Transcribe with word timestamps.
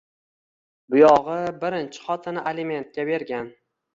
Buyog`i 0.93 1.35
birinchi 1.65 2.03
xotini 2.07 2.45
alimentga 2.53 3.05
bergan 3.13 3.53